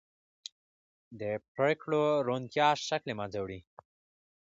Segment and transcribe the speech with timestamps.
[1.19, 1.21] د
[1.53, 3.59] پرېکړو روڼتیا شک له منځه وړي